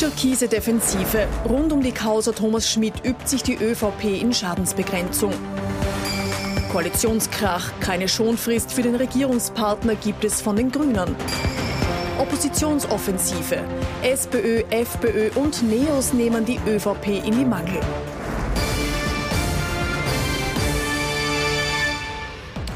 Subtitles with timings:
[0.00, 1.28] Türkise Defensive.
[1.46, 5.34] Rund um die Causa Thomas Schmidt übt sich die ÖVP in Schadensbegrenzung.
[6.72, 11.14] Koalitionskrach, keine Schonfrist für den Regierungspartner gibt es von den Grünen.
[12.18, 13.62] Oppositionsoffensive.
[14.02, 17.80] SPÖ, FPÖ und NEOS nehmen die ÖVP in die Mangel.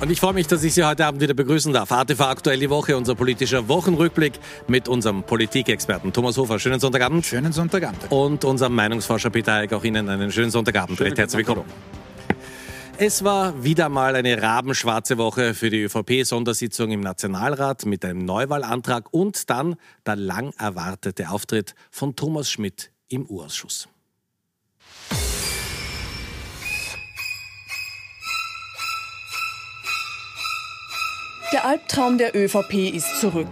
[0.05, 1.91] Und ich freue mich, dass ich Sie heute Abend wieder begrüßen darf.
[1.91, 4.35] ATV aktuell die Woche, unser politischer Wochenrückblick
[4.69, 6.59] mit unserem Politikexperten Thomas Hofer.
[6.59, 7.25] Schönen Sonntagabend.
[7.25, 8.13] Schönen Sonntagabend.
[8.13, 9.73] Und unserem Meinungsforscher Peter Eick.
[9.73, 10.99] Auch Ihnen einen schönen Sonntagabend.
[10.99, 11.65] Schönen herzlich willkommen.
[12.99, 19.07] Es war wieder mal eine rabenschwarze Woche für die ÖVP-Sondersitzung im Nationalrat mit einem Neuwahlantrag
[19.11, 23.89] und dann der lang erwartete Auftritt von Thomas Schmidt im U-Ausschuss.
[31.55, 33.47] Der Albtraum der ÖVP ist zurück.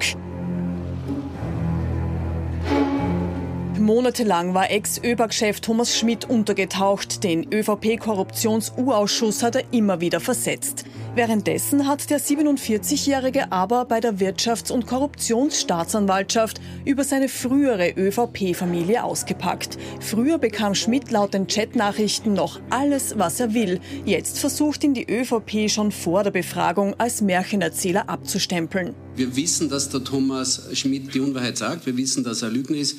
[3.78, 7.22] Monatelang war Ex-ÖBAG-Chef Thomas Schmidt untergetaucht.
[7.22, 10.84] Den ÖVP-Korruptions-U-Ausschuss hat er immer wieder versetzt.
[11.14, 19.76] Währenddessen hat der 47-Jährige aber bei der Wirtschafts- und Korruptionsstaatsanwaltschaft über seine frühere ÖVP-Familie ausgepackt.
[20.00, 23.78] Früher bekam Schmidt laut den Chatnachrichten noch alles, was er will.
[24.06, 28.94] Jetzt versucht ihn die ÖVP schon vor der Befragung als Märchenerzähler abzustempeln.
[29.14, 31.84] Wir wissen, dass der Thomas Schmidt die Unwahrheit sagt.
[31.84, 32.96] Wir wissen, dass er Lügner ist.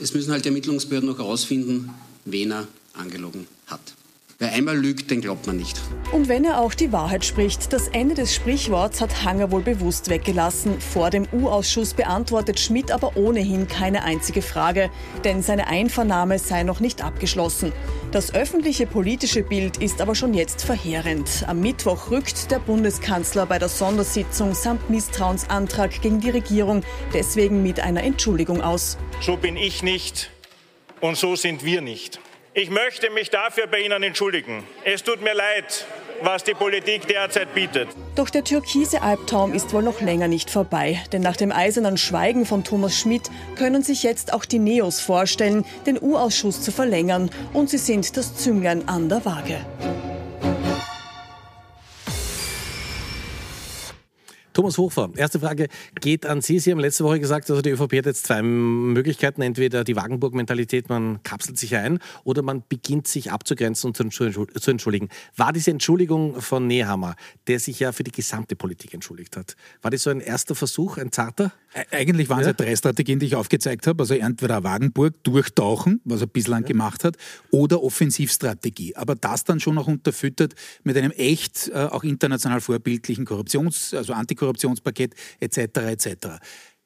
[0.00, 1.90] Es müssen halt die Ermittlungsbehörden noch herausfinden,
[2.24, 3.92] wen er angelogen hat.
[4.42, 5.80] Wer einmal lügt, den glaubt man nicht.
[6.10, 10.10] Und wenn er auch die Wahrheit spricht, das Ende des Sprichworts hat Hanger wohl bewusst
[10.10, 10.80] weggelassen.
[10.80, 14.90] Vor dem U-Ausschuss beantwortet Schmidt aber ohnehin keine einzige Frage,
[15.22, 17.70] denn seine Einvernahme sei noch nicht abgeschlossen.
[18.10, 21.44] Das öffentliche politische Bild ist aber schon jetzt verheerend.
[21.46, 26.82] Am Mittwoch rückt der Bundeskanzler bei der Sondersitzung samt Misstrauensantrag gegen die Regierung
[27.14, 28.98] deswegen mit einer Entschuldigung aus.
[29.20, 30.32] So bin ich nicht
[31.00, 32.18] und so sind wir nicht.
[32.54, 34.62] Ich möchte mich dafür bei Ihnen entschuldigen.
[34.84, 35.86] Es tut mir leid,
[36.20, 37.88] was die Politik derzeit bietet.
[38.14, 41.02] Doch der türkise Albtraum ist wohl noch länger nicht vorbei.
[41.12, 45.64] Denn nach dem eisernen Schweigen von Thomas Schmidt können sich jetzt auch die Neos vorstellen,
[45.86, 47.30] den U-Ausschuss zu verlängern.
[47.54, 49.64] Und sie sind das Zünglein an der Waage.
[54.52, 55.68] Thomas Hofer, erste Frage
[56.00, 56.58] geht an Sie.
[56.58, 59.40] Sie haben letzte Woche gesagt, also die ÖVP hat jetzt zwei Möglichkeiten.
[59.40, 65.08] Entweder die Wagenburg-Mentalität, man kapselt sich ein, oder man beginnt sich abzugrenzen und zu entschuldigen.
[65.36, 69.90] War diese Entschuldigung von Nehammer, der sich ja für die gesamte Politik entschuldigt hat, war
[69.90, 71.52] das so ein erster Versuch, ein zarter?
[71.90, 74.02] Eigentlich waren es ja drei Strategien, die ich aufgezeigt habe.
[74.02, 76.68] Also entweder Wagenburg durchtauchen, was er bislang ja.
[76.68, 77.16] gemacht hat,
[77.50, 78.96] oder Offensivstrategie.
[78.96, 84.12] Aber das dann schon noch unterfüttert mit einem echt äh, auch international vorbildlichen Korruptions-, also
[84.12, 85.58] Antikorruptions- Antikorruptionspaket etc.
[85.58, 86.16] etc.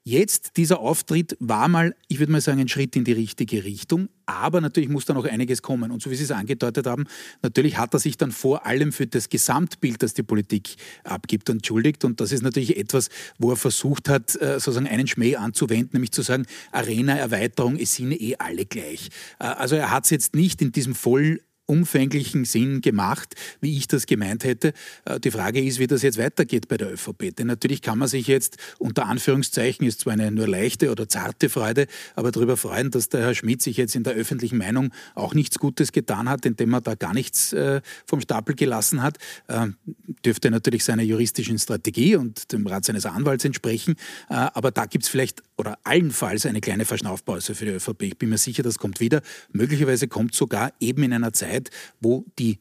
[0.09, 4.09] Jetzt, dieser Auftritt war mal, ich würde mal sagen, ein Schritt in die richtige Richtung,
[4.25, 5.91] aber natürlich muss da noch einiges kommen.
[5.91, 7.07] Und so wie Sie es angedeutet haben,
[7.43, 12.05] natürlich hat er sich dann vor allem für das Gesamtbild, das die Politik abgibt, entschuldigt.
[12.05, 13.09] Und das ist natürlich etwas,
[13.39, 18.13] wo er versucht hat, äh, sozusagen einen Schmäh anzuwenden, nämlich zu sagen, Arena-Erweiterung, es sind
[18.13, 19.09] eh alle gleich.
[19.41, 23.89] Äh, also er hat es jetzt nicht in diesem voll umfänglichen Sinn gemacht, wie ich
[23.89, 24.73] das gemeint hätte.
[25.05, 27.37] Äh, die Frage ist, wie das jetzt weitergeht bei der ÖVP.
[27.37, 31.49] Denn natürlich kann man sich jetzt unter Anführungszeichen, ist zwar eine nur leichte oder zarte
[31.49, 35.35] Freude, aber darüber freuen, dass der Herr Schmidt sich jetzt in der öffentlichen Meinung auch
[35.35, 39.19] nichts Gutes getan hat, indem er da gar nichts äh, vom Stapel gelassen hat.
[39.49, 39.77] Ähm,
[40.25, 43.97] dürfte natürlich seiner juristischen Strategie und dem Rat seines Anwalts entsprechen.
[44.29, 48.03] Äh, aber da gibt es vielleicht oder allenfalls eine kleine Verschnaufpause für die ÖVP.
[48.03, 49.23] Ich bin mir sicher, das kommt wieder.
[49.53, 52.59] Möglicherweise kommt sogar eben in einer Zeit, Zeit, wo die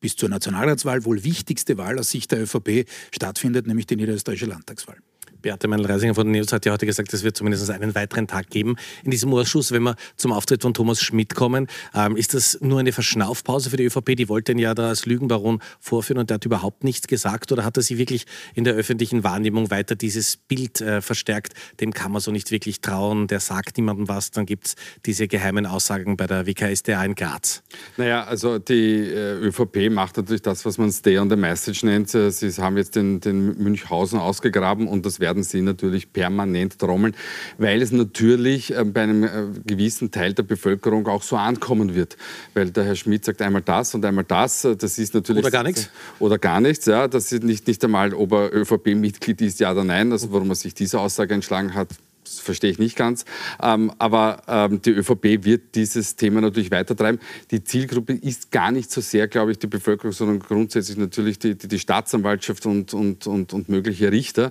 [0.00, 4.98] bis zur Nationalratswahl wohl wichtigste Wahl aus Sicht der ÖVP stattfindet, nämlich die niederösterreichische Landtagswahl.
[5.44, 8.48] Beate Meinl-Reisinger von den News hat ja heute gesagt, es wird zumindest einen weiteren Tag
[8.48, 9.72] geben in diesem Ausschuss.
[9.72, 13.76] Wenn wir zum Auftritt von Thomas Schmidt kommen, ähm, ist das nur eine Verschnaufpause für
[13.76, 14.16] die ÖVP?
[14.16, 17.62] Die wollte ihn ja da als Lügenbaron vorführen und der hat überhaupt nichts gesagt oder
[17.62, 21.52] hat er sich wirklich in der öffentlichen Wahrnehmung weiter dieses Bild äh, verstärkt?
[21.78, 24.30] Dem kann man so nicht wirklich trauen, der sagt niemandem was.
[24.30, 27.62] Dann gibt es diese geheimen Aussagen bei der WKSDA in Graz.
[27.98, 32.14] Naja, also die äh, ÖVP macht natürlich das, was man Stay on the Message nennt.
[32.14, 36.78] Äh, sie haben jetzt den, den Münchhausen ausgegraben und das werden werden sie natürlich permanent
[36.78, 37.14] trommeln,
[37.58, 39.28] weil es natürlich äh, bei einem äh,
[39.66, 42.16] gewissen Teil der Bevölkerung auch so ankommen wird.
[42.54, 44.64] Weil der Herr Schmidt sagt einmal das und einmal das.
[44.64, 45.42] Äh, das ist natürlich.
[45.42, 45.90] Oder gar nichts.
[46.20, 47.08] Oder gar nichts, ja.
[47.08, 50.12] Das ist nicht, nicht einmal, ob er ÖVP-Mitglied ist, ja oder nein.
[50.12, 51.88] Also warum er sich diese Aussage entschlagen hat,
[52.24, 53.24] das verstehe ich nicht ganz.
[53.62, 57.20] Ähm, aber ähm, die ÖVP wird dieses Thema natürlich weitertreiben.
[57.50, 61.56] Die Zielgruppe ist gar nicht so sehr, glaube ich, die Bevölkerung, sondern grundsätzlich natürlich die,
[61.56, 64.50] die, die Staatsanwaltschaft und, und, und, und mögliche Richter.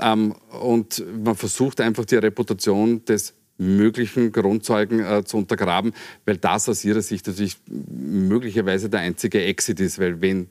[0.00, 5.92] Ähm, und man versucht einfach die Reputation des möglichen Grundzeugen äh, zu untergraben,
[6.24, 10.48] weil das aus ihrer Sicht natürlich möglicherweise der einzige Exit ist, weil wenn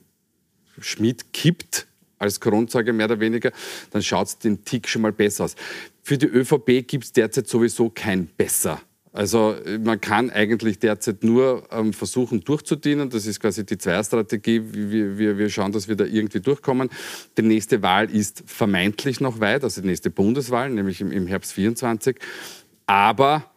[0.80, 1.86] Schmidt kippt
[2.18, 3.52] als Grundzeuge mehr oder weniger,
[3.90, 5.56] dann schaut es den Tick schon mal besser aus.
[6.06, 8.78] Für die ÖVP gibt es derzeit sowieso kein Besser.
[9.14, 13.08] Also man kann eigentlich derzeit nur ähm, versuchen durchzudienen.
[13.08, 14.60] Das ist quasi die Zweierstrategie.
[14.70, 16.90] Wir, wir, wir schauen, dass wir da irgendwie durchkommen.
[17.38, 21.54] Die nächste Wahl ist vermeintlich noch weit, also die nächste Bundeswahl, nämlich im, im Herbst
[21.54, 22.18] 24.
[22.84, 23.50] Aber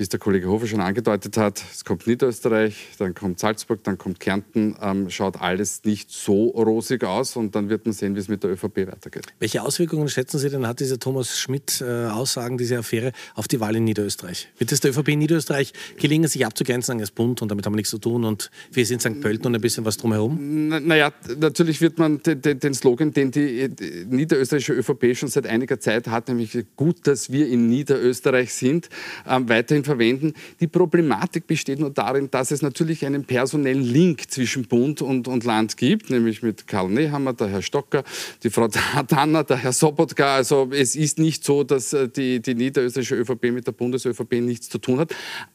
[0.00, 3.98] wie es der Kollege Hofer schon angedeutet hat, es kommt Niederösterreich, dann kommt Salzburg, dann
[3.98, 8.20] kommt Kärnten, ähm, schaut alles nicht so rosig aus und dann wird man sehen, wie
[8.20, 9.26] es mit der ÖVP weitergeht.
[9.40, 13.84] Welche Auswirkungen schätzen Sie denn, hat diese Thomas Schmidt-Aussagen, diese Affäre auf die Wahl in
[13.84, 14.48] Niederösterreich?
[14.56, 17.76] Wird es der ÖVP in Niederösterreich gelingen, sich abzugrenzen als Bund und damit haben wir
[17.76, 19.20] nichts zu tun und wir sind St.
[19.20, 20.68] Pölten und ein bisschen was drumherum?
[20.68, 25.78] Naja, natürlich wird man den, den Slogan, den die, die niederösterreichische ÖVP schon seit einiger
[25.78, 28.88] Zeit hat, nämlich gut, dass wir in Niederösterreich sind,
[29.28, 30.34] ähm, weiterhin verwenden.
[30.60, 35.44] Die Problematik besteht nur darin, dass es natürlich einen personellen Link zwischen Bund und, und
[35.44, 38.04] Land gibt, nämlich mit Karl Nehammer, der Herr Stocker,
[38.44, 40.36] die Frau Tanner, der Herr Sobotka.
[40.36, 44.68] Also es ist nicht so, dass äh, die, die niederösterreichische ÖVP mit der Bundes-ÖVP nichts
[44.68, 45.14] zu tun hat.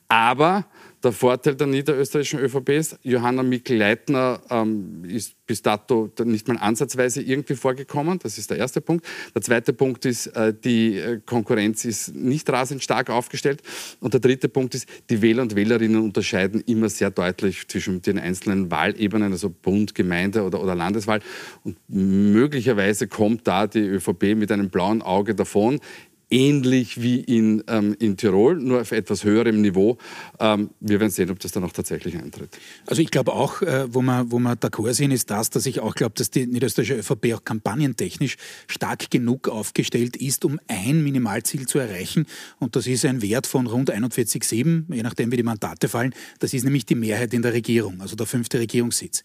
[0.10, 0.66] Aber
[1.06, 7.22] der Vorteil der niederösterreichischen ÖVP ist, Johanna Mikl-Leitner ähm, ist bis dato nicht mal ansatzweise
[7.22, 8.18] irgendwie vorgekommen.
[8.18, 9.06] Das ist der erste Punkt.
[9.36, 13.62] Der zweite Punkt ist, äh, die äh, Konkurrenz ist nicht rasend stark aufgestellt.
[14.00, 18.18] Und der dritte Punkt ist, die Wähler und Wählerinnen unterscheiden immer sehr deutlich zwischen den
[18.18, 21.20] einzelnen Wahlebenen, also Bund, Gemeinde oder, oder Landeswahl.
[21.64, 25.80] Und möglicherweise kommt da die ÖVP mit einem blauen Auge davon
[26.36, 29.98] ähnlich wie in, ähm, in Tirol, nur auf etwas höherem Niveau.
[30.40, 32.58] Ähm, wir werden sehen, ob das dann auch tatsächlich eintritt.
[32.86, 35.80] Also ich glaube auch, äh, wo wir, wo wir d'accord sind, ist das, dass ich
[35.80, 38.36] auch glaube, dass die niederösterreichische ÖVP auch kampagnentechnisch
[38.68, 42.26] stark genug aufgestellt ist, um ein Minimalziel zu erreichen.
[42.60, 46.14] Und das ist ein Wert von rund 41,7, je nachdem wie die Mandate fallen.
[46.40, 49.24] Das ist nämlich die Mehrheit in der Regierung, also der fünfte Regierungssitz.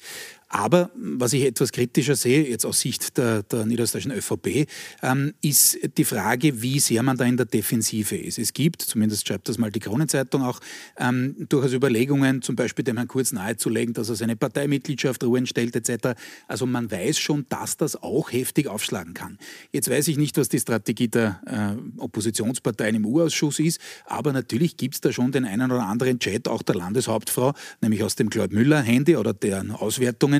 [0.53, 4.67] Aber was ich etwas kritischer sehe, jetzt aus Sicht der, der niederösterreichischen ÖVP,
[5.01, 8.37] ähm, ist die Frage, wie sehr man da in der Defensive ist.
[8.37, 10.59] Es gibt, zumindest schreibt das mal die Kronenzeitung auch,
[10.99, 15.77] ähm, durchaus Überlegungen, zum Beispiel dem Herrn Kurz nahezulegen, dass er seine Parteimitgliedschaft ruhen stellt
[15.77, 16.19] etc.
[16.49, 19.39] Also man weiß schon, dass das auch heftig aufschlagen kann.
[19.71, 24.77] Jetzt weiß ich nicht, was die Strategie der äh, Oppositionsparteien im U-Ausschuss ist, aber natürlich
[24.77, 28.31] gibt es da schon den einen oder anderen Chat, auch der Landeshauptfrau, nämlich aus dem
[28.31, 30.40] Claude Müller-Handy oder deren Auswertungen,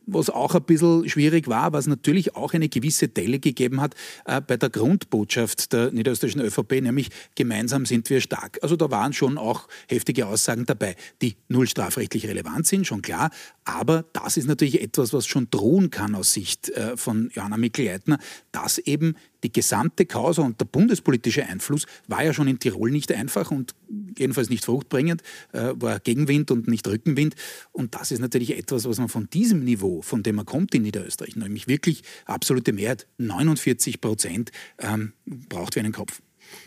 [0.05, 3.95] was auch ein bisschen schwierig war, was natürlich auch eine gewisse Delle gegeben hat
[4.25, 8.59] äh, bei der Grundbotschaft der niederösterreichischen ÖVP, nämlich gemeinsam sind wir stark.
[8.61, 13.31] Also da waren schon auch heftige Aussagen dabei, die null strafrechtlich relevant sind, schon klar.
[13.63, 18.19] Aber das ist natürlich etwas, was schon drohen kann aus Sicht äh, von Johanna Mikl-Leitner,
[18.51, 23.11] dass eben die gesamte Causa und der bundespolitische Einfluss war ja schon in Tirol nicht
[23.11, 23.73] einfach und
[24.17, 25.21] jedenfalls nicht fruchtbringend,
[25.51, 27.35] äh, war Gegenwind und nicht Rückenwind.
[27.71, 30.83] Und das ist natürlich etwas, was man von diesem Niveau, von dem man kommt in
[30.83, 36.21] Niederösterreich, nämlich wirklich absolute Mehrheit, 49 Prozent, ähm, braucht wie einen Kopf.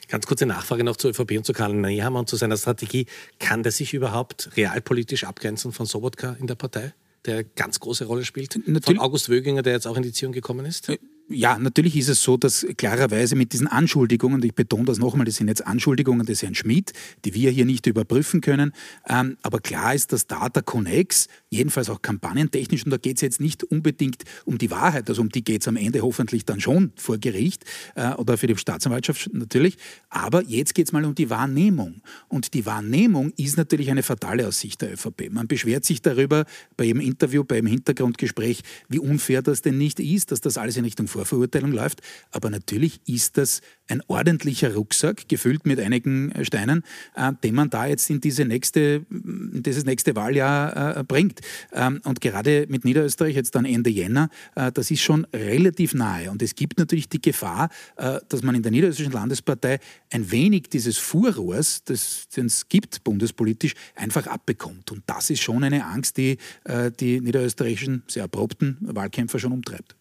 [0.08, 3.06] Ganz kurze Nachfrage noch zur ÖVP und zu Karl Nehammer und zu seiner Strategie.
[3.38, 6.94] Kann der sich überhaupt realpolitisch abgrenzen von Sobotka in der Partei?
[7.24, 8.56] der ganz große Rolle spielt.
[8.56, 8.84] Natürlich.
[8.84, 10.90] Von August Wöginger, der jetzt auch in die Ziehung gekommen ist?
[11.30, 15.36] Ja, natürlich ist es so, dass klarerweise mit diesen Anschuldigungen, ich betone das nochmal, das
[15.36, 16.92] sind jetzt Anschuldigungen des Herrn Schmidt,
[17.24, 18.72] die wir hier nicht überprüfen können,
[19.08, 23.22] ähm, aber klar ist, dass da der Connex, jedenfalls auch kampagnentechnisch, und da geht es
[23.22, 26.60] jetzt nicht unbedingt um die Wahrheit, also um die geht es am Ende hoffentlich dann
[26.60, 27.64] schon vor Gericht
[27.94, 29.78] äh, oder für die Staatsanwaltschaft natürlich,
[30.10, 32.02] aber jetzt geht es mal um die Wahrnehmung.
[32.28, 35.30] Und die Wahrnehmung ist natürlich eine fatale aus Sicht der ÖVP.
[35.30, 36.44] Man beschwert sich darüber
[36.76, 40.84] bei jedem Interview, beim Hintergrundgespräch, wie unfair das denn nicht ist, dass das alles in
[40.84, 42.02] Richtung Vorverurteilung läuft.
[42.30, 46.82] Aber natürlich ist das ein ordentlicher Rucksack, gefüllt mit einigen äh, Steinen,
[47.14, 51.40] äh, den man da jetzt in, diese nächste, in dieses nächste Wahljahr äh, bringt.
[51.72, 56.30] Ähm, und gerade mit Niederösterreich, jetzt dann Ende Jänner, äh, das ist schon relativ nahe.
[56.30, 59.80] Und es gibt natürlich die Gefahr, äh, dass man in der Niederösterreichischen Landespartei
[60.10, 64.90] ein wenig dieses Furrohrs, das es gibt bundespolitisch, einfach abbekommt.
[64.92, 69.96] Und das ist schon eine Angst, die äh, die niederösterreichischen, sehr erprobten Wahlkämpfer schon umtreibt.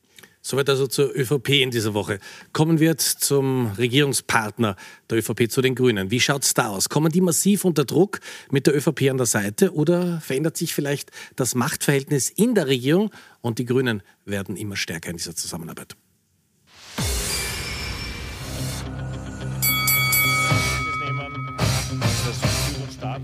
[0.45, 2.19] Soweit also zur ÖVP in dieser Woche.
[2.51, 4.75] Kommen wir jetzt zum Regierungspartner
[5.09, 6.11] der ÖVP, zu den Grünen.
[6.11, 6.89] Wie schaut es da aus?
[6.89, 8.19] Kommen die massiv unter Druck
[8.51, 13.09] mit der ÖVP an der Seite oder verändert sich vielleicht das Machtverhältnis in der Regierung
[13.39, 15.95] und die Grünen werden immer stärker in dieser Zusammenarbeit?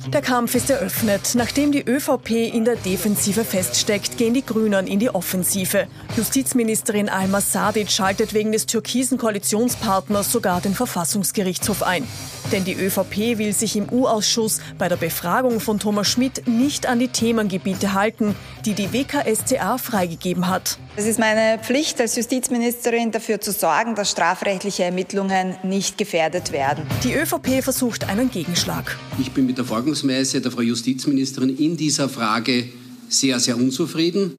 [0.08, 1.34] Der Kampf ist eröffnet.
[1.36, 5.88] Nachdem die ÖVP in der Defensive feststeckt, gehen die Grünen in die Offensive.
[6.16, 12.08] Justizministerin Alma Sadic schaltet wegen des türkisen Koalitionspartners sogar den Verfassungsgerichtshof ein.
[12.52, 17.00] Denn die ÖVP will sich im U-Ausschuss bei der Befragung von Thomas Schmidt nicht an
[17.00, 20.80] die Themengebiete halten, die die WKSCA freigegeben hat.
[21.00, 26.86] Es ist meine Pflicht als Justizministerin dafür zu sorgen, dass strafrechtliche Ermittlungen nicht gefährdet werden.
[27.06, 28.98] Die ÖVP versucht einen Gegenschlag.
[29.18, 32.66] Ich bin mit der Vorgangsweise der Frau Justizministerin in dieser Frage
[33.08, 34.36] sehr, sehr unzufrieden.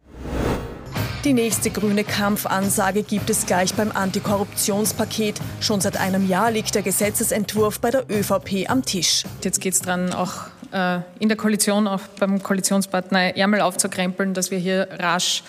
[1.25, 5.41] Die nächste grüne Kampfansage gibt es gleich beim Antikorruptionspaket.
[5.63, 9.25] Schon seit einem Jahr liegt der Gesetzesentwurf bei der ÖVP am Tisch.
[9.43, 14.51] Jetzt geht es dran, auch äh, in der Koalition, auch beim Koalitionspartner Ärmel aufzukrempeln, dass
[14.51, 15.43] wir hier rasch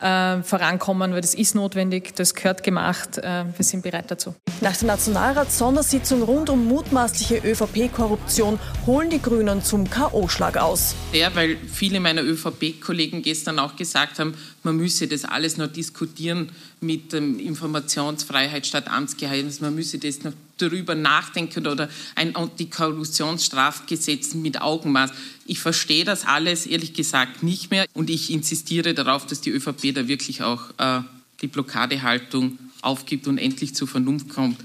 [0.00, 3.18] äh, vorankommen, weil das ist notwendig, das gehört gemacht.
[3.18, 4.34] Äh, wir sind bereit dazu.
[4.60, 10.94] Nach der Nationalratssondersitzung rund um mutmaßliche ÖVP-Korruption holen die Grünen zum K.O.-Schlag aus.
[11.12, 16.50] Ja, weil viele meiner ÖVP-Kollegen gestern auch gesagt haben, man müsse das alles noch diskutieren
[16.80, 24.60] mit ähm, Informationsfreiheit statt Amtsgeheimnis, man müsse das noch darüber nachdenken oder ein Antikorruptionsstrafgesetz mit
[24.60, 25.10] Augenmaß.
[25.44, 29.94] Ich verstehe das alles ehrlich gesagt nicht mehr und ich insistiere darauf, dass die ÖVP
[29.94, 31.00] da wirklich auch äh,
[31.42, 34.58] die Blockadehaltung aufgibt und endlich zur Vernunft kommt.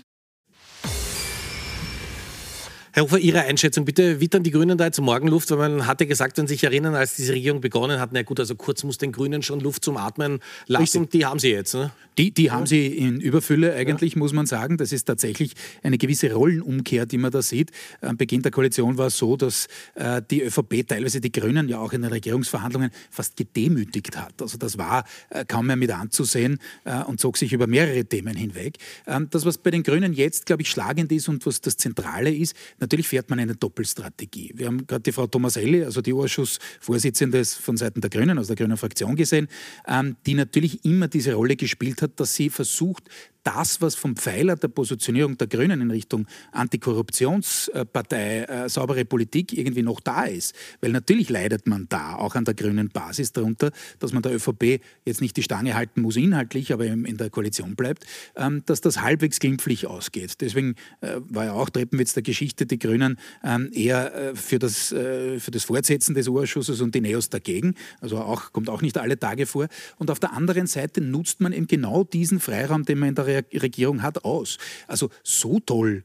[2.93, 4.19] Herr Hofer, Ihre Einschätzung bitte.
[4.19, 5.49] Wittern die Grünen da jetzt Morgenluft?
[5.51, 8.37] Weil man hatte gesagt, wenn Sie sich erinnern, als diese Regierung begonnen hat, na gut,
[8.41, 11.03] also kurz muss den Grünen schon Luft zum Atmen lassen.
[11.03, 11.11] Richtig.
[11.11, 11.73] Die haben sie jetzt.
[11.73, 11.91] Ne?
[12.17, 14.19] Die, die haben sie in Überfülle eigentlich, ja.
[14.19, 14.75] muss man sagen.
[14.75, 17.71] Das ist tatsächlich eine gewisse Rollenumkehr, die man da sieht.
[18.01, 21.79] Am Beginn der Koalition war es so, dass äh, die ÖVP teilweise die Grünen ja
[21.79, 24.41] auch in den Regierungsverhandlungen fast gedemütigt hat.
[24.41, 28.35] Also das war äh, kaum mehr mit anzusehen äh, und zog sich über mehrere Themen
[28.35, 28.79] hinweg.
[29.07, 32.35] Ähm, das, was bei den Grünen jetzt, glaube ich, schlagend ist und was das Zentrale
[32.35, 34.51] ist, natürlich fährt man eine Doppelstrategie.
[34.55, 38.55] Wir haben gerade die Frau Tomaselli, also die Ausschussvorsitzende von Seiten der Grünen, aus der
[38.57, 39.47] Grünen Fraktion gesehen,
[39.87, 43.03] ähm, die natürlich immer diese Rolle gespielt hat, dass sie versucht,
[43.43, 49.83] das, was vom Pfeiler der Positionierung der Grünen in Richtung Antikorruptionspartei, äh, saubere Politik irgendwie
[49.83, 50.55] noch da ist.
[50.81, 54.81] Weil natürlich leidet man da auch an der grünen Basis darunter, dass man der ÖVP
[55.05, 58.05] jetzt nicht die Stange halten muss inhaltlich, aber in der Koalition bleibt,
[58.35, 60.41] ähm, dass das halbwegs glimpflich ausgeht.
[60.41, 64.91] Deswegen äh, war ja auch Treppenwitz der Geschichte, die Grünen ähm, eher äh, für, das,
[64.91, 67.75] äh, für das Fortsetzen des Urschusses und die Neos dagegen.
[67.99, 69.67] Also auch, kommt auch nicht alle Tage vor.
[69.97, 73.27] Und auf der anderen Seite nutzt man eben genau diesen Freiraum, den man in der
[73.31, 74.57] Regierung hat, aus.
[74.87, 76.03] Also so toll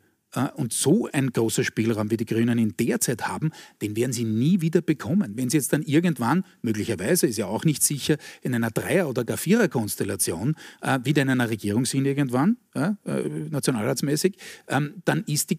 [0.56, 4.60] und so ein großer Spielraum, wie die Grünen ihn derzeit haben, den werden sie nie
[4.60, 5.32] wieder bekommen.
[5.36, 9.24] Wenn sie jetzt dann irgendwann, möglicherweise ist ja auch nicht sicher, in einer Dreier- oder
[9.24, 12.92] gar Vierer-Konstellation äh, wieder in einer Regierung sind irgendwann, äh,
[13.50, 14.36] nationalratsmäßig,
[14.68, 15.56] ähm, dann, ist die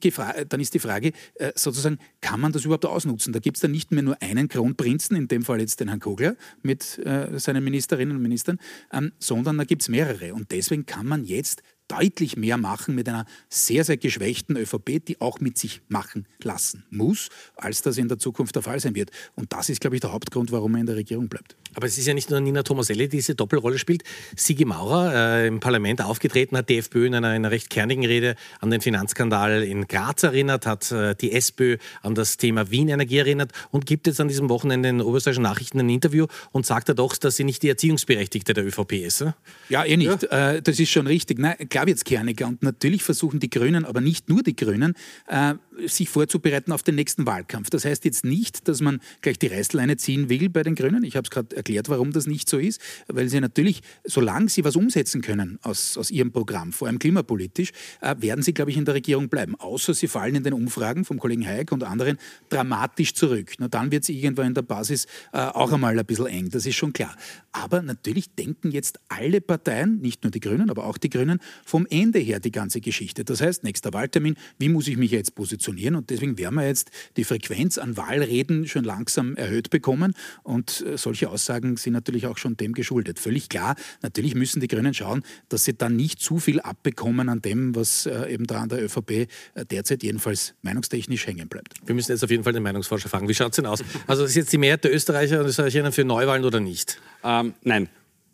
[0.49, 3.33] dann ist die Frage äh, sozusagen, kann man das überhaupt ausnutzen?
[3.33, 5.99] Da gibt es dann nicht mehr nur einen Kronprinzen, in dem Fall jetzt den Herrn
[5.99, 8.59] Kogler mit äh, seinen Ministerinnen und Ministern,
[8.91, 10.33] ähm, sondern da gibt es mehrere.
[10.33, 15.21] Und deswegen kann man jetzt deutlich mehr machen mit einer sehr, sehr geschwächten ÖVP, die
[15.21, 19.11] auch mit sich machen lassen muss, als das in der Zukunft der Fall sein wird.
[19.35, 21.55] Und das ist, glaube ich, der Hauptgrund, warum er in der Regierung bleibt.
[21.73, 24.03] Aber es ist ja nicht nur Nina Tomaselli, die diese Doppelrolle spielt.
[24.35, 28.35] Sigi Maurer, äh, im Parlament aufgetreten, hat die FPÖ in einer, einer, recht kernigen Rede
[28.59, 33.17] an den Finanzskandal in Graz erinnert, hat äh, die SPÖ an das Thema Wien Energie
[33.17, 36.89] erinnert und gibt jetzt an diesem Wochenende in den Oberösterreichischen Nachrichten ein Interview und sagt
[36.89, 39.21] er doch, dass sie nicht die Erziehungsberechtigte der ÖVP ist.
[39.21, 39.33] Äh?
[39.69, 40.23] Ja, eh nicht.
[40.23, 40.53] Ja.
[40.53, 41.39] Äh, das ist schon richtig.
[41.39, 42.47] Nein, wird es kerniger.
[42.47, 44.93] Und natürlich versuchen die Grünen, aber nicht nur die Grünen,
[45.27, 45.55] äh,
[45.85, 47.69] sich vorzubereiten auf den nächsten Wahlkampf.
[47.69, 51.03] Das heißt jetzt nicht, dass man gleich die Reißleine ziehen will bei den Grünen.
[51.03, 54.63] Ich habe es gerade erklärt, warum das nicht so ist, weil sie natürlich, solange sie
[54.63, 58.77] was umsetzen können aus, aus ihrem Programm, vor allem klimapolitisch, äh, werden sie, glaube ich,
[58.77, 59.55] in der Regierung bleiben.
[59.55, 62.17] Außer sie fallen in den Umfragen vom Kollegen Hayek und anderen
[62.49, 63.53] dramatisch zurück.
[63.59, 66.65] Na, dann wird es irgendwann in der Basis äh, auch einmal ein bisschen eng, das
[66.65, 67.15] ist schon klar.
[67.51, 71.85] Aber natürlich denken jetzt alle Parteien, nicht nur die Grünen, aber auch die Grünen, vom
[71.89, 73.25] Ende her die ganze Geschichte.
[73.25, 75.95] Das heißt, nächster Wahltermin, wie muss ich mich jetzt positionieren?
[75.95, 80.13] Und deswegen werden wir jetzt die Frequenz an Wahlreden schon langsam erhöht bekommen.
[80.43, 83.19] Und äh, solche Aussagen sind natürlich auch schon dem geschuldet.
[83.19, 87.41] Völlig klar, natürlich müssen die Grünen schauen, dass sie dann nicht zu viel abbekommen an
[87.41, 89.27] dem, was äh, eben da an der ÖVP äh,
[89.69, 91.73] derzeit jedenfalls meinungstechnisch hängen bleibt.
[91.85, 93.27] Wir müssen jetzt auf jeden Fall den Meinungsforscher fragen.
[93.27, 93.83] Wie schaut es denn aus?
[94.07, 96.97] Also ist jetzt die Mehrheit der Österreicher und Österreicherinnen für Neuwahlen oder nicht?
[97.25, 97.89] Ähm, nein.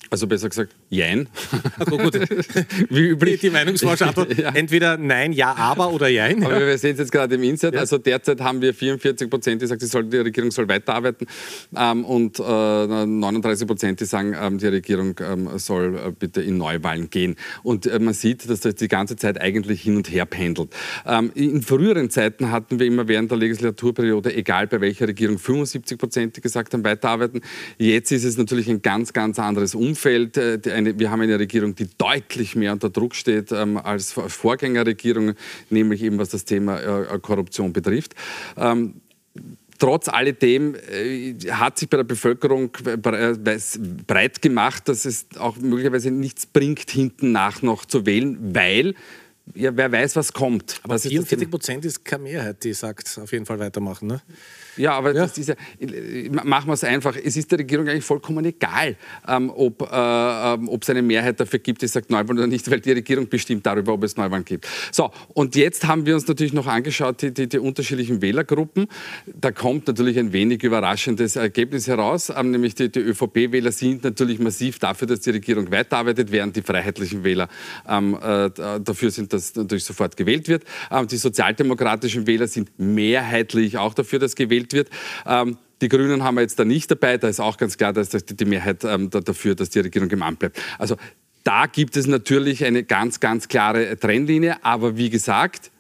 [0.10, 1.28] Also besser gesagt, jein.
[1.80, 2.14] Also gut.
[2.90, 3.40] Wie üblich.
[3.40, 4.50] Die, die Meinungsvorschau, ja.
[4.54, 6.44] entweder nein, ja, aber oder jein.
[6.44, 6.68] Aber ja.
[6.68, 7.74] wir sehen es jetzt gerade im Insert.
[7.74, 7.80] Ja.
[7.80, 11.28] Also derzeit haben wir 44 Prozent, die sagen, die, soll, die Regierung soll weiterarbeiten
[11.76, 16.58] ähm, und äh, 39 Prozent, die sagen, ähm, die Regierung ähm, soll äh, bitte in
[16.58, 17.36] Neuwahlen gehen.
[17.64, 20.70] Und äh, man sieht, dass das die ganze Zeit eigentlich hin und her pendelt.
[21.08, 25.98] Ähm, in früheren Zeiten hatten wir immer während der Legislaturperiode, egal bei welcher Regierung, 75
[25.98, 27.42] Prozent, die gesagt haben, weiterarbeiten.
[27.80, 29.93] Jetzt ist es natürlich ein ganz, ganz anderes Umfeld.
[29.94, 35.36] Umfeld, äh, wir haben eine Regierung, die deutlich mehr unter Druck steht ähm, als Vorgängerregierungen,
[35.70, 38.16] nämlich eben was das Thema äh, Korruption betrifft.
[38.58, 38.96] Ähm,
[39.78, 46.48] trotz alledem äh, hat sich bei der Bevölkerung breit gemacht, dass es auch möglicherweise nichts
[46.48, 48.96] bringt, hinten nach noch zu wählen, weil
[49.54, 50.80] ja, wer weiß, was kommt.
[50.84, 54.08] Aber 44 Prozent ist keine Mehrheit, die sagt, auf jeden Fall weitermachen.
[54.08, 54.22] Ne?
[54.78, 55.24] Ja, aber ja.
[55.24, 55.56] Das ist ja,
[56.44, 57.16] machen wir es einfach.
[57.16, 58.96] Es ist der Regierung eigentlich vollkommen egal,
[59.28, 62.80] ähm, ob äh, ähm, es eine Mehrheit dafür gibt, die sagt Neuwahlen oder nicht, weil
[62.80, 64.68] die Regierung bestimmt darüber, ob es Neuwahlen gibt.
[64.92, 68.88] So, und jetzt haben wir uns natürlich noch angeschaut, die, die, die unterschiedlichen Wählergruppen.
[69.26, 74.40] Da kommt natürlich ein wenig überraschendes Ergebnis heraus, ähm, nämlich die, die ÖVP-Wähler sind natürlich
[74.40, 77.48] massiv dafür, dass die Regierung weiterarbeitet, während die freiheitlichen Wähler
[77.88, 78.50] ähm, äh,
[78.80, 80.64] dafür sind, dass natürlich sofort gewählt wird.
[80.92, 84.90] Ähm, die sozialdemokratischen Wähler sind mehrheitlich auch dafür, dass gewählt gewählt wird.
[85.26, 87.18] Ähm, die Grünen haben wir jetzt da nicht dabei.
[87.18, 90.40] Da ist auch ganz klar, dass die Mehrheit ähm, dafür, dass die Regierung im Amt
[90.40, 90.62] bleibt.
[90.78, 90.96] Also
[91.44, 94.64] da gibt es natürlich eine ganz, ganz klare Trennlinie.
[94.64, 95.72] Aber wie gesagt,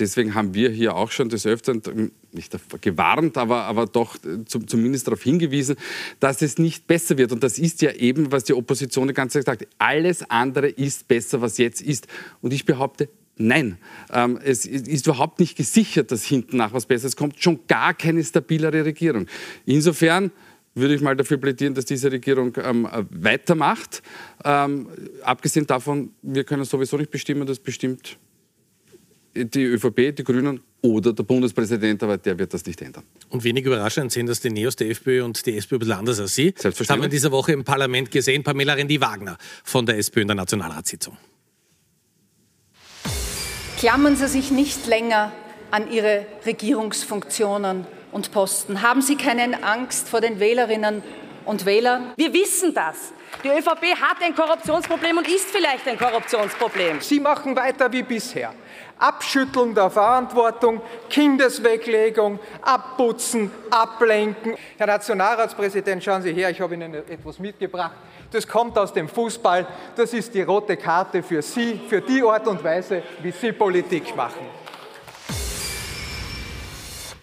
[0.00, 5.06] deswegen haben wir hier auch schon des Öfteren nicht gewarnt, aber, aber doch äh, zumindest
[5.06, 5.76] darauf hingewiesen,
[6.18, 7.30] dass es nicht besser wird.
[7.30, 9.74] Und das ist ja eben, was die Opposition die ganze Zeit sagt.
[9.78, 12.08] Alles andere ist besser, was jetzt ist.
[12.40, 13.78] Und ich behaupte, Nein,
[14.12, 18.22] ähm, es ist überhaupt nicht gesichert, dass hinten nach was Besseres kommt, schon gar keine
[18.22, 19.26] stabilere Regierung.
[19.64, 20.30] Insofern
[20.74, 24.02] würde ich mal dafür plädieren, dass diese Regierung ähm, weitermacht.
[24.44, 24.88] Ähm,
[25.22, 28.18] abgesehen davon, wir können sowieso nicht bestimmen, das bestimmt
[29.34, 33.04] die ÖVP, die Grünen oder der Bundespräsident, aber der wird das nicht ändern.
[33.30, 36.20] Und wenig überraschend sehen, dass die Neos, die FPÖ und die SPÖ ein bisschen anders
[36.20, 36.54] als Sie.
[36.56, 36.86] Selbstverständlich.
[36.86, 38.42] Das haben wir in dieser Woche im Parlament gesehen.
[38.42, 41.16] Pamela Rendi-Wagner von der SPÖ in der Nationalratssitzung.
[43.82, 45.32] Klammern Sie sich nicht länger
[45.72, 48.80] an Ihre Regierungsfunktionen und Posten.
[48.80, 51.02] Haben Sie keine Angst vor den Wählerinnen
[51.46, 52.12] und Wählern?
[52.16, 53.12] Wir wissen das.
[53.42, 57.00] Die ÖVP hat ein Korruptionsproblem und ist vielleicht ein Korruptionsproblem.
[57.00, 58.54] Sie machen weiter wie bisher.
[58.98, 64.54] Abschütteln der Verantwortung, Kindesweglegung, Abputzen, Ablenken.
[64.78, 67.96] Herr Nationalratspräsident, schauen Sie her, ich habe Ihnen etwas mitgebracht.
[68.30, 69.66] Das kommt aus dem Fußball.
[69.96, 74.14] Das ist die rote Karte für Sie, für die Art und Weise, wie Sie Politik
[74.14, 74.61] machen.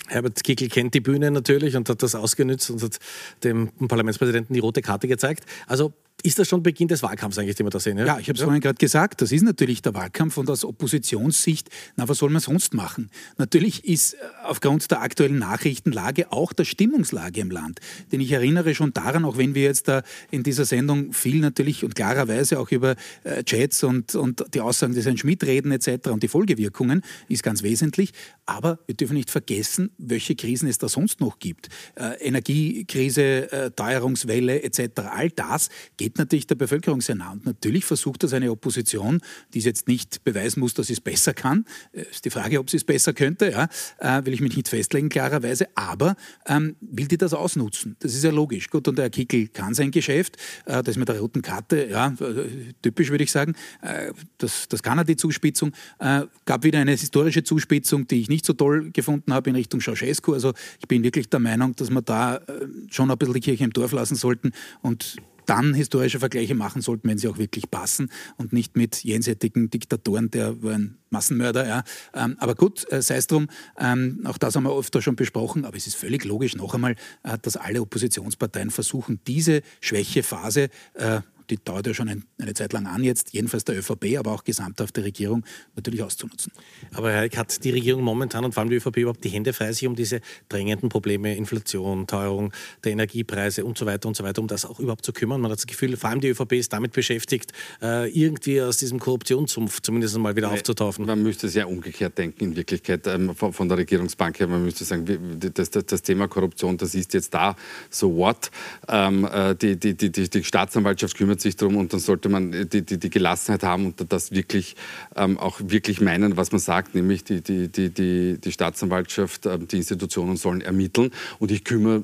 [0.10, 3.00] Herbert Kickl kennt die Bühne natürlich und hat das ausgenützt und hat
[3.44, 5.46] dem Parlamentspräsidenten die rote Karte gezeigt.
[5.68, 7.98] Also ist das schon Beginn des Wahlkampfs eigentlich, den wir da sehen?
[7.98, 8.46] Ja, ja ich habe es ja.
[8.46, 12.42] vorhin gerade gesagt, das ist natürlich der Wahlkampf und aus Oppositionssicht, na, was soll man
[12.42, 13.10] sonst machen?
[13.38, 17.80] Natürlich ist äh, aufgrund der aktuellen Nachrichtenlage auch der Stimmungslage im Land.
[18.12, 21.84] Denn ich erinnere schon daran, auch wenn wir jetzt da in dieser Sendung viel natürlich
[21.84, 26.10] und klarerweise auch über äh, Chats und, und die Aussagen des Herrn Schmidt reden etc.
[26.10, 28.12] und die Folgewirkungen, ist ganz wesentlich.
[28.46, 31.70] Aber wir dürfen nicht vergessen, welche Krisen es da sonst noch gibt.
[31.96, 35.02] Äh, Energiekrise, äh, Teuerungswelle etc.
[35.12, 37.32] All das geht geht natürlich der Bevölkerung sehr nah.
[37.32, 39.22] Und natürlich versucht das eine Opposition,
[39.54, 41.66] die es jetzt nicht beweisen muss, dass sie es besser kann.
[41.92, 43.70] Äh, ist die Frage, ob sie es besser könnte, ja,
[44.00, 45.68] äh, will ich mich nicht festlegen, klarerweise.
[45.76, 46.16] Aber
[46.48, 47.96] ähm, will die das ausnutzen?
[48.00, 48.70] Das ist ja logisch.
[48.70, 50.38] Gut, und der Herr Kickel kann sein Geschäft.
[50.66, 53.54] Äh, das mit der roten Karte, ja, äh, typisch würde ich sagen.
[53.82, 55.74] Äh, das, das kann er, die Zuspitzung.
[56.00, 59.80] Äh, gab wieder eine historische Zuspitzung, die ich nicht so toll gefunden habe in Richtung
[59.80, 60.34] Ceausescu.
[60.34, 62.42] Also ich bin wirklich der Meinung, dass wir da
[62.90, 65.18] schon ein bisschen die Kirche im Dorf lassen sollten und
[65.50, 70.30] dann historische Vergleiche machen sollten, wenn sie auch wirklich passen und nicht mit jenseitigen Diktatoren,
[70.30, 71.68] der war ein Massenmörder.
[71.68, 71.84] Ja.
[72.14, 73.48] Ähm, aber gut, äh, sei es drum,
[73.80, 76.96] ähm, auch das haben wir öfter schon besprochen, aber es ist völlig logisch noch einmal,
[77.24, 82.74] äh, dass alle Oppositionsparteien versuchen, diese Schwächephase äh, die dauert ja schon ein, eine Zeit
[82.74, 85.44] lang an jetzt, jedenfalls der ÖVP, aber auch gesamthaft der Regierung
[85.76, 86.52] natürlich auszunutzen.
[86.94, 89.54] Aber Herr Eick, hat die Regierung momentan und vor allem die ÖVP überhaupt die Hände
[89.54, 94.24] frei, sich um diese drängenden Probleme, Inflation, Teuerung der Energiepreise und so weiter und so
[94.24, 95.42] weiter, um das auch überhaupt zu kümmern?
[95.42, 99.00] Man hat das Gefühl, vor allem die ÖVP ist damit beschäftigt, äh, irgendwie aus diesem
[99.00, 101.06] Korruptionssumpf zumindest mal wieder aufzutaufen.
[101.06, 104.48] Man müsste es ja umgekehrt denken in Wirklichkeit ähm, von, von, der Regierungsbank her.
[104.48, 105.06] Man müsste sagen,
[105.40, 107.56] das, das, das, Thema Korruption, das ist jetzt da,
[107.90, 108.52] so what?
[108.88, 112.52] Ähm, äh, die, die, die, die Staatsanwaltschaft kümmert kümmert sich darum und dann sollte man
[112.70, 114.76] die, die, die Gelassenheit haben und das wirklich
[115.16, 119.58] ähm, auch wirklich meinen, was man sagt, nämlich die, die, die, die, die Staatsanwaltschaft, äh,
[119.60, 122.04] die Institutionen sollen ermitteln und ich kümmere,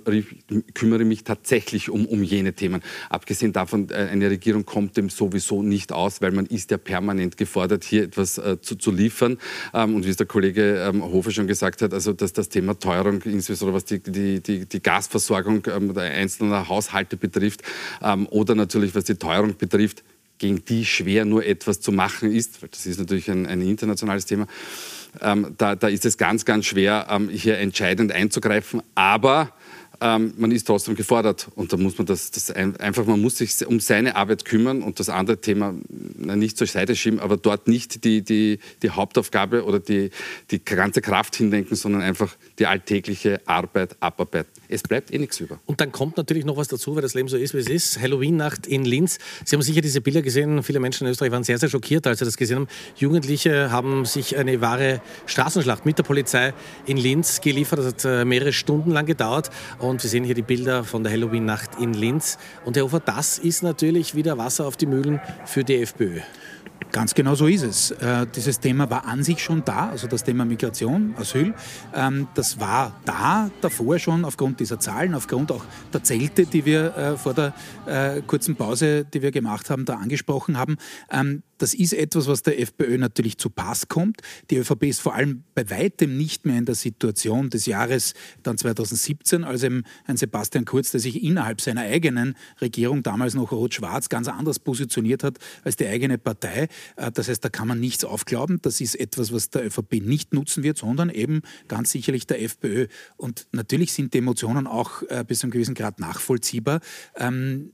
[0.74, 2.82] kümmere mich tatsächlich um, um jene Themen.
[3.10, 7.38] Abgesehen davon, äh, eine Regierung kommt dem sowieso nicht aus, weil man ist ja permanent
[7.38, 9.38] gefordert, hier etwas äh, zu, zu liefern.
[9.74, 12.80] Ähm, und wie es der Kollege ähm, Hofer schon gesagt hat, also dass das Thema
[12.80, 17.62] Teuerung, insbesondere was die, die, die, die Gasversorgung ähm, der einzelnen Haushalte betrifft
[18.02, 20.04] ähm, oder natürlich was die Teuerung betrifft,
[20.38, 24.26] gegen die schwer nur etwas zu machen ist, weil das ist natürlich ein, ein internationales
[24.26, 24.48] Thema.
[25.22, 28.82] Ähm, da, da, ist es ganz, ganz schwer, ähm, hier entscheidend einzugreifen.
[28.96, 29.54] Aber
[30.02, 33.66] ähm, man ist trotzdem gefordert und da muss man das, das, einfach, man muss sich
[33.66, 35.74] um seine Arbeit kümmern und das andere Thema
[36.18, 40.10] nicht zur Seite schieben, aber dort nicht die, die, die Hauptaufgabe oder die,
[40.52, 44.52] die ganze Kraft hinlenken, sondern einfach die alltägliche Arbeit abarbeiten.
[44.68, 45.60] Es bleibt eh nichts über.
[45.66, 48.02] Und dann kommt natürlich noch was dazu, weil das Leben so ist, wie es ist.
[48.02, 49.20] Halloween-Nacht in Linz.
[49.44, 50.64] Sie haben sicher diese Bilder gesehen.
[50.64, 52.68] Viele Menschen in Österreich waren sehr, sehr schockiert, als sie das gesehen haben.
[52.96, 56.54] Jugendliche haben sich eine wahre Straßenschlacht mit der Polizei
[56.86, 57.80] in Linz geliefert.
[57.80, 59.50] Das hat äh, mehrere Stunden lang gedauert.
[59.80, 62.38] Und wir sehen hier die Bilder von der Halloween-Nacht in Linz.
[62.64, 66.22] Und Herr Hofer, das ist natürlich wieder Wasser auf die Mühlen für die FPÖ.
[66.92, 67.92] Ganz genau so ist es.
[67.92, 71.54] Äh, dieses Thema war an sich schon da, also das Thema Migration, Asyl.
[71.94, 76.96] Ähm, das war da davor schon aufgrund dieser Zahlen, aufgrund auch der Zelte, die wir
[76.96, 77.54] äh, vor der
[77.86, 80.78] äh, kurzen Pause, die wir gemacht haben, da angesprochen haben.
[81.12, 84.22] Ähm, das ist etwas, was der FPÖ natürlich zu Pass kommt.
[84.50, 88.14] Die ÖVP ist vor allem bei weitem nicht mehr in der Situation des Jahres
[88.44, 93.52] dann 2017, als eben ein Sebastian Kurz, der sich innerhalb seiner eigenen Regierung, damals noch
[93.52, 96.68] rot-schwarz, ganz anders positioniert hat als die eigene Partei.
[96.96, 98.60] Äh, das heißt, da kann man nichts aufglauben.
[98.62, 102.88] Das ist etwas, was der ÖVP nicht nutzen wird, sondern eben ganz sicherlich der FPÖ.
[103.18, 106.82] Und natürlich sind die Emotionen auch äh, bis zu einem gewissen Grad nachvollziehbar.
[107.16, 107.72] Ähm,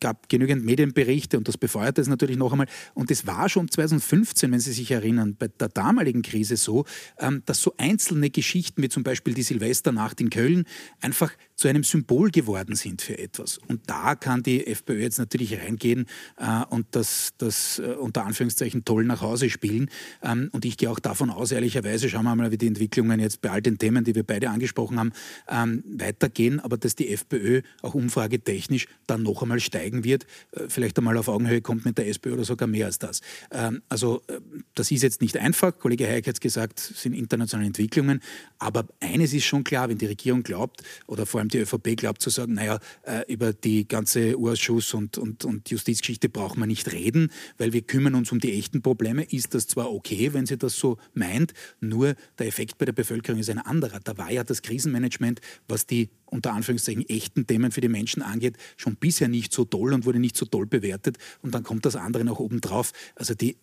[0.00, 4.50] gab genügend Medienberichte und das befeuert es natürlich noch einmal und es war schon 2015,
[4.50, 6.84] wenn Sie sich erinnern, bei der damaligen Krise so,
[7.18, 10.64] ähm, dass so einzelne Geschichten wie zum Beispiel die Silvesternacht in Köln
[11.00, 13.58] einfach zu einem Symbol geworden sind für etwas.
[13.58, 16.06] Und da kann die FPÖ jetzt natürlich reingehen
[16.38, 19.90] äh, und das, das äh, unter Anführungszeichen toll nach Hause spielen.
[20.22, 23.40] Ähm, und ich gehe auch davon aus, ehrlicherweise, schauen wir mal, wie die Entwicklungen jetzt
[23.40, 25.12] bei all den Themen, die wir beide angesprochen haben,
[25.48, 30.96] ähm, weitergehen, aber dass die FPÖ auch umfragetechnisch dann noch einmal steigen wird, äh, vielleicht
[30.96, 33.20] einmal auf Augenhöhe kommt mit der SPÖ oder sogar mehr als das.
[33.50, 34.38] Ähm, also äh,
[34.76, 35.76] das ist jetzt nicht einfach.
[35.76, 38.20] Kollege Hayek hat es gesagt, sind internationale Entwicklungen.
[38.60, 41.96] Aber eines ist schon klar, wenn die Regierung glaubt oder vor allem allem die ÖVP
[41.96, 46.66] glaubt zu sagen, naja, äh, über die ganze Urausschuss und, und, und Justizgeschichte brauchen wir
[46.66, 50.46] nicht reden, weil wir kümmern uns um die echten Probleme, ist das zwar okay, wenn
[50.46, 54.00] sie das so meint, nur der Effekt bei der Bevölkerung ist ein anderer.
[54.02, 58.56] Da war ja das Krisenmanagement, was die unter Anführungszeichen echten Themen für die Menschen angeht,
[58.76, 61.16] schon bisher nicht so toll und wurde nicht so toll bewertet.
[61.42, 62.92] Und dann kommt das andere noch oben drauf.
[63.14, 63.56] Also die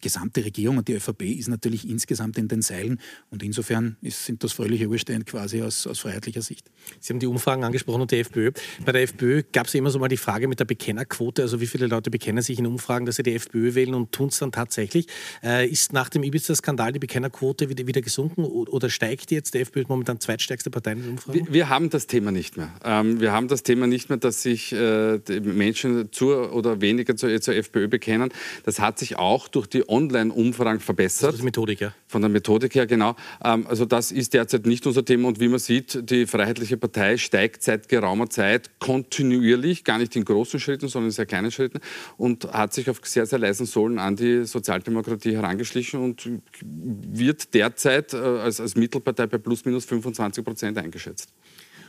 [0.00, 4.42] gesamte Regierung und die ÖVP ist natürlich insgesamt in den Seilen und insofern ist, sind
[4.42, 6.70] das fröhliche Urstände quasi aus, aus freiheitlicher Sicht.
[7.00, 8.50] Sie haben die Umfragen angesprochen und die FPÖ.
[8.84, 11.66] Bei der FPÖ gab es immer so mal die Frage mit der Bekennerquote, also wie
[11.66, 14.52] viele Leute bekennen sich in Umfragen, dass sie die FPÖ wählen und tun es dann
[14.52, 15.06] tatsächlich.
[15.42, 19.54] Äh, ist nach dem Ibiza-Skandal die Bekennerquote wieder, wieder gesunken oder steigt jetzt?
[19.54, 21.46] Die FPÖ ist momentan zweitstärkste Partei in den Umfragen?
[21.46, 22.72] Wir, wir haben das Thema nicht mehr.
[22.84, 27.40] Ähm, wir haben das Thema nicht mehr, dass sich äh, Menschen zur oder weniger zur,
[27.40, 28.32] zur FPÖ bekennen.
[28.64, 31.30] Das hat sich auch durch die die Online-Umfragen verbessert.
[31.30, 31.92] Das ist Methodik, ja.
[32.06, 33.14] Von der Methodik her, genau.
[33.44, 35.28] Ähm, also das ist derzeit nicht unser Thema.
[35.28, 40.24] Und wie man sieht, die Freiheitliche Partei steigt seit geraumer Zeit kontinuierlich, gar nicht in
[40.24, 41.80] großen Schritten, sondern in sehr kleinen Schritten
[42.16, 46.28] und hat sich auf sehr, sehr leisen Sohlen an die Sozialdemokratie herangeschlichen und
[46.62, 51.30] wird derzeit äh, als, als Mittelpartei bei plus minus 25 Prozent eingeschätzt.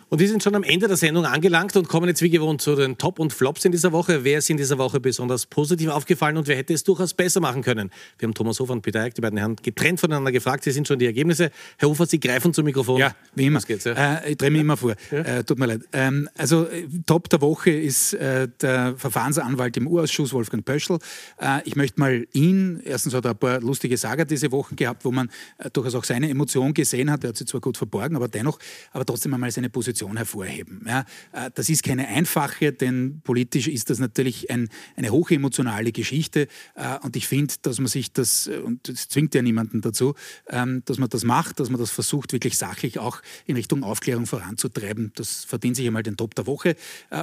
[0.09, 2.77] Und wir sind schon am Ende der Sendung angelangt und kommen jetzt wie gewohnt zu
[2.77, 4.23] den Top und Flops in dieser Woche.
[4.23, 7.61] Wer ist in dieser Woche besonders positiv aufgefallen und wer hätte es durchaus besser machen
[7.61, 7.91] können?
[8.17, 10.63] Wir haben Thomas Hofer und Peter Eick, die beiden Herren, getrennt voneinander gefragt.
[10.63, 11.51] Sie sind schon die Ergebnisse.
[11.77, 12.99] Herr Hofer, Sie greifen zum Mikrofon.
[12.99, 13.59] Ja, wie immer.
[13.59, 14.19] Geht's, ja?
[14.19, 14.95] Äh, ich drehe mich immer vor.
[15.11, 15.17] Ja?
[15.17, 15.81] Äh, tut mir leid.
[15.91, 20.99] Ähm, also äh, Top der Woche ist äh, der Verfahrensanwalt im Urausschuss, Wolfgang Pöschl.
[21.37, 25.03] Äh, ich möchte mal ihn, erstens hat er ein paar lustige Sager diese Woche gehabt,
[25.03, 27.25] wo man äh, durchaus auch seine Emotion gesehen hat.
[27.25, 28.57] Er hat sie zwar gut verborgen, aber dennoch,
[28.93, 30.85] aber trotzdem einmal seine Position hervorheben.
[30.87, 36.47] Ja, äh, das ist keine einfache, denn politisch ist das natürlich ein, eine hochemotionale Geschichte.
[36.75, 40.13] Äh, und ich finde, dass man sich das, äh, und es zwingt ja niemanden dazu,
[40.49, 44.25] ähm, dass man das macht, dass man das versucht, wirklich sachlich auch in Richtung Aufklärung
[44.25, 45.11] voranzutreiben.
[45.15, 46.75] Das verdient sich einmal den Top der Woche.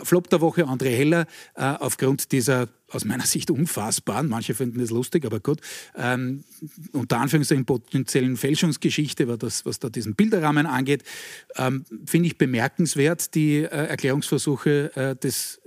[0.02, 5.24] Flop der Woche, André Heller, aufgrund dieser aus meiner Sicht unfassbaren, manche finden das lustig,
[5.24, 5.60] aber gut,
[5.96, 6.44] ähm,
[6.92, 11.02] unter Anführungszeichen potenziellen Fälschungsgeschichte, das, was da diesen Bilderrahmen angeht,
[11.56, 15.60] ähm, finde ich bemerkenswert die äh, Erklärungsversuche äh, des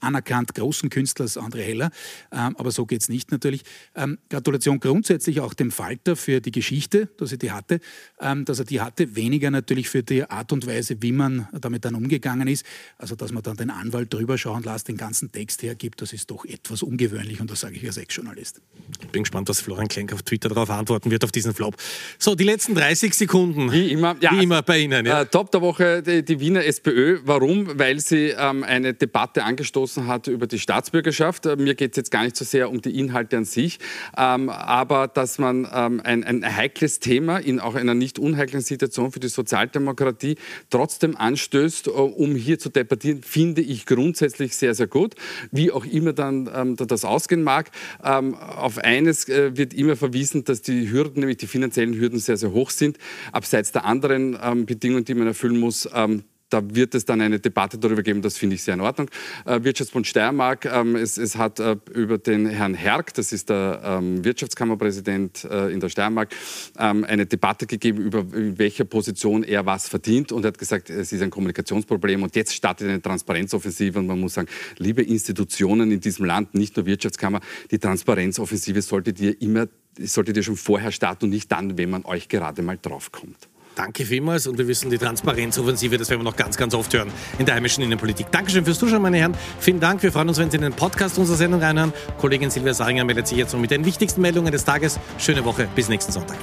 [0.00, 1.90] anerkannt großen Künstlers André Heller.
[2.32, 3.62] Ähm, aber so geht es nicht natürlich.
[3.94, 7.80] Ähm, Gratulation grundsätzlich auch dem Falter für die Geschichte, dass er die hatte,
[8.20, 9.16] ähm, dass er die hatte.
[9.16, 12.64] Weniger natürlich für die Art und Weise, wie man damit dann umgegangen ist.
[12.98, 16.30] Also, dass man dann den Anwalt drüber schauen lässt, den ganzen Text hergibt, das ist
[16.30, 18.60] doch etwas ungewöhnlich und das sage ich als Ex-Journalist.
[19.00, 21.76] Ich bin gespannt, was Florian Klenk auf Twitter darauf antworten wird, auf diesen Flop.
[22.18, 23.72] So, die letzten 30 Sekunden.
[23.72, 25.06] Wie immer, ja, wie immer bei Ihnen.
[25.06, 25.22] Ja.
[25.22, 27.20] Äh, Top der Woche die, die Wiener SPÖ.
[27.24, 27.78] Warum?
[27.78, 31.46] Weil sie ähm, eine Debatte angestoßen hat über die Staatsbürgerschaft.
[31.46, 33.78] Äh, mir geht es jetzt gar nicht so sehr um die Inhalte an sich,
[34.16, 39.12] ähm, aber dass man ähm, ein, ein, heikles Thema in auch einer nicht unheiklen Situation
[39.12, 40.36] für die Sozialdemokratie
[40.70, 45.14] trotzdem anstößt, äh, um hier zu debattieren, finde ich grundsätzlich sehr, sehr gut.
[45.50, 47.70] Wie auch immer dann ähm, das ausgehen mag.
[48.02, 52.36] Ähm, auf eines äh, wird immer verwiesen, dass die Hürden, nämlich die finanziellen Hürden, sehr,
[52.36, 52.98] sehr hoch sind.
[53.32, 57.40] Abseits der anderen ähm, Bedingungen, die man erfüllen muss, ähm, da wird es dann eine
[57.40, 59.10] Debatte darüber geben, das finde ich sehr in Ordnung.
[59.44, 63.80] Äh, Wirtschaftsbund Steiermark, ähm, es, es, hat äh, über den Herrn Herk, das ist der
[63.84, 66.34] ähm, Wirtschaftskammerpräsident äh, in der Steiermark,
[66.78, 70.90] ähm, eine Debatte gegeben, über in welcher Position er was verdient und er hat gesagt,
[70.90, 75.90] es ist ein Kommunikationsproblem und jetzt startet eine Transparenzoffensive und man muss sagen, liebe Institutionen
[75.90, 79.66] in diesem Land, nicht nur Wirtschaftskammer, die Transparenzoffensive solltet ihr immer,
[79.98, 83.48] solltet ihr schon vorher starten und nicht dann, wenn man euch gerade mal draufkommt.
[83.76, 87.12] Danke vielmals und wir wissen, die Transparenzoffensive, das werden wir noch ganz, ganz oft hören
[87.38, 88.32] in der heimischen Innenpolitik.
[88.32, 89.36] Dankeschön fürs Zuschauen, meine Herren.
[89.60, 90.02] Vielen Dank.
[90.02, 91.92] Wir freuen uns, wenn Sie in den Podcast unserer Sendung reinhören.
[92.18, 94.98] Kollegin Silvia Saringer meldet sich jetzt noch mit den wichtigsten Meldungen des Tages.
[95.18, 95.68] Schöne Woche.
[95.74, 96.38] Bis nächsten Sonntag.